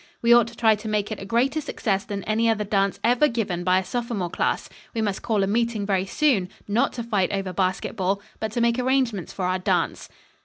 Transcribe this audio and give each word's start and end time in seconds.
We 0.23 0.33
ought 0.33 0.47
to 0.47 0.57
try 0.57 0.73
to 0.73 0.87
make 0.89 1.11
it 1.11 1.21
a 1.21 1.25
greater 1.25 1.61
success 1.61 2.05
than 2.05 2.23
any 2.23 2.49
other 2.49 2.63
dance 2.63 2.99
ever 3.03 3.27
given 3.27 3.63
by 3.63 3.77
a 3.77 3.83
sophomore 3.83 4.31
class. 4.31 4.67
We 4.95 5.01
must 5.03 5.21
call 5.21 5.43
a 5.43 5.45
meeting 5.45 5.85
very 5.85 6.07
soon, 6.07 6.49
not 6.67 6.93
to 6.93 7.03
fight 7.03 7.31
over 7.31 7.53
basketball, 7.53 8.19
but 8.39 8.51
to 8.53 8.61
make 8.61 8.79
arrangements 8.79 9.31
for 9.31 9.45
our 9.45 9.59
dance." 9.59 10.09